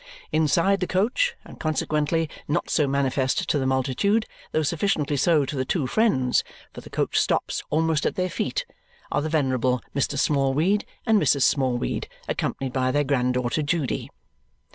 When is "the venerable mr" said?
9.21-10.17